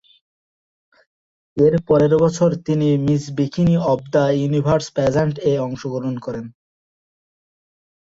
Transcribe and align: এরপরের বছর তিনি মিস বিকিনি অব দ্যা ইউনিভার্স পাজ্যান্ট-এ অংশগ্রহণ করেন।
এরপরের 1.57 2.13
বছর 2.23 2.49
তিনি 2.65 2.87
মিস 3.05 3.23
বিকিনি 3.37 3.75
অব 3.91 3.99
দ্যা 4.13 4.25
ইউনিভার্স 4.39 4.87
পাজ্যান্ট-এ 4.95 5.53
অংশগ্রহণ 5.67 6.15
করেন। 6.25 6.45